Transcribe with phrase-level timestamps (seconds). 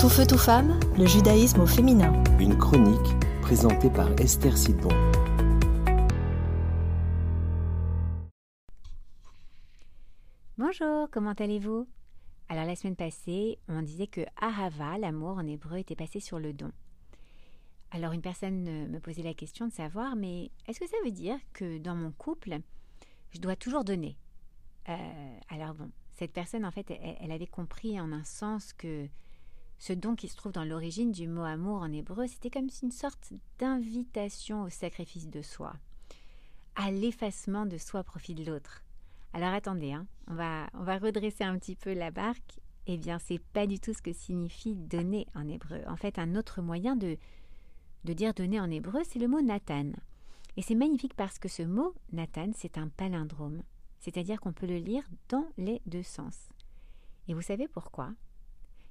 [0.00, 2.22] Tout feu, tout femme, le judaïsme au féminin.
[2.38, 4.90] Une chronique présentée par Esther Sidbon.
[10.56, 11.88] Bonjour, comment allez-vous?
[12.48, 16.52] Alors la semaine passée, on disait que Ahava, l'amour en hébreu, était passé sur le
[16.52, 16.70] don.
[17.90, 21.38] Alors une personne me posait la question de savoir, mais est-ce que ça veut dire
[21.52, 22.58] que dans mon couple,
[23.32, 24.16] je dois toujours donner?
[24.88, 26.88] Euh, Alors bon, cette personne, en fait,
[27.20, 29.08] elle, avait compris en un sens que
[29.78, 32.90] ce don qui se trouve dans l'origine du mot amour en hébreu, c'était comme une
[32.90, 35.74] sorte d'invitation au sacrifice de soi,
[36.74, 38.82] à l'effacement de soi au profit de l'autre.
[39.32, 42.60] Alors attendez, hein, on, va, on va redresser un petit peu la barque.
[42.86, 45.82] Eh bien, c'est pas du tout ce que signifie donner en hébreu.
[45.86, 47.18] En fait, un autre moyen de,
[48.04, 49.92] de dire donner en hébreu, c'est le mot Nathan.
[50.56, 53.62] Et c'est magnifique parce que ce mot Nathan, c'est un palindrome,
[54.00, 56.48] c'est-à-dire qu'on peut le lire dans les deux sens.
[57.28, 58.10] Et vous savez pourquoi?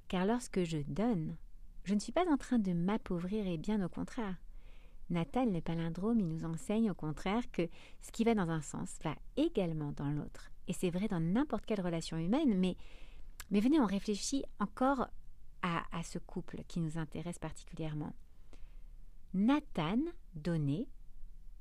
[0.08, 1.36] Car lorsque je donne,
[1.84, 4.36] je ne suis pas en train de m'appauvrir et bien au contraire.
[5.10, 7.70] Nathan, le palindrome, il nous enseigne au contraire que
[8.02, 10.52] ce qui va dans un sens va également dans l'autre.
[10.68, 12.76] Et c'est vrai dans n'importe quelle relation humaine, mais,
[13.52, 15.08] mais venez, on réfléchit encore
[15.62, 18.14] à, ce couple qui nous intéresse particulièrement.
[19.34, 20.00] Nathan,
[20.36, 20.88] donné,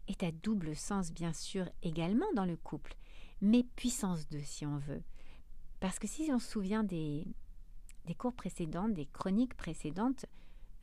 [0.06, 2.94] est à double sens bien sûr également dans le couple,
[3.40, 5.02] mais puissance 2 si on veut.
[5.80, 7.26] Parce que si on se souvient des,
[8.06, 10.26] des cours précédents, des chroniques précédentes,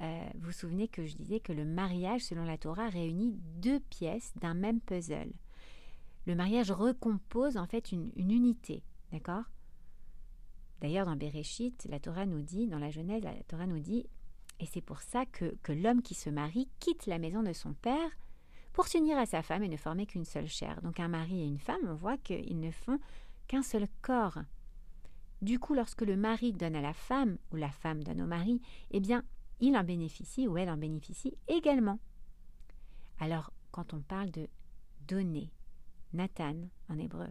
[0.01, 3.79] euh, vous vous souvenez que je disais que le mariage, selon la Torah, réunit deux
[3.79, 5.31] pièces d'un même puzzle.
[6.25, 9.43] Le mariage recompose en fait une, unité, d'accord?
[10.81, 14.05] D'ailleurs, dans Bereshit, la Torah nous dit, dans la Genèse, la Torah nous dit,
[14.59, 17.73] et c'est pour ça que, que l'homme qui se marie quitte la maison de son
[17.73, 18.11] père
[18.73, 20.81] pour s'unir à sa femme et ne former qu'une seule chair.
[20.81, 22.99] Donc un mari et une femme, on voit qu'ils ne font
[23.47, 24.39] qu'un seul corps.
[25.43, 28.61] Du coup, lorsque le mari donne à la femme ou la femme donne au mari,
[28.91, 29.25] eh bien,
[29.59, 31.99] il en bénéficie ou elle en bénéficie également.
[33.19, 34.47] Alors, quand on parle de
[35.05, 35.51] donner,
[36.13, 36.55] Nathan
[36.87, 37.27] en hébreu,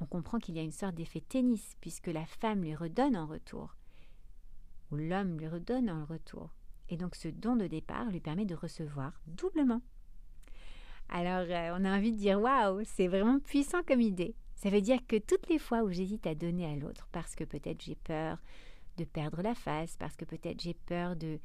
[0.00, 3.28] on comprend qu'il y a une sorte d'effet tennis, puisque la femme lui redonne en
[3.28, 3.76] retour,
[4.90, 6.50] ou l'homme lui redonne en retour.
[6.88, 9.82] Et donc ce don de départ lui permet de recevoir doublement.
[11.08, 14.34] Alors euh, on a envie de dire waouh, c'est vraiment puissant comme idée.
[14.60, 17.44] Ça veut dire que toutes les fois où j'hésite à donner à l'autre, parce que
[17.44, 18.36] peut-être j'ai peur
[18.98, 21.40] de perdre la face, parce que peut-être j'ai peur de,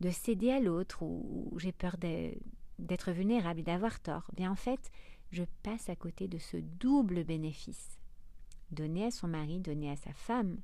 [0.00, 4.30] de céder à l'autre ou, j'ai peur d'être vulnérable d'avoir tort.
[4.36, 4.90] Bien en fait,
[5.30, 7.98] je passe à côté de ce double bénéfice.
[8.70, 10.60] Donner à son mari, donner à sa femme,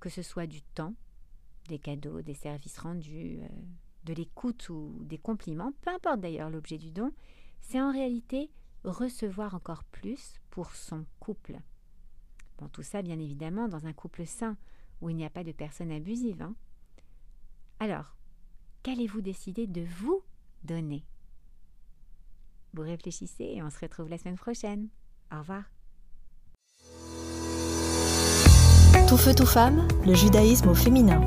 [0.00, 0.92] que ce soit du temps,
[1.68, 3.48] des cadeaux, des services rendus, euh,
[4.04, 7.10] de l'écoute ou des compliments, peu importe d'ailleurs l'objet du don,
[7.62, 8.50] c'est en réalité
[8.90, 11.58] recevoir encore plus pour son couple.
[12.58, 14.56] Bon, tout ça bien évidemment dans un couple sain,
[15.00, 16.42] où il n'y a pas de personnes abusives.
[16.42, 16.54] Hein.
[17.80, 18.16] Alors,
[18.82, 20.22] qu'allez-vous décider de vous
[20.64, 21.04] donner?
[22.72, 24.88] Vous réfléchissez et on se retrouve la semaine prochaine.
[25.32, 25.64] Au revoir.
[29.08, 31.20] Tout feu, tout femme, le judaïsme au féminin.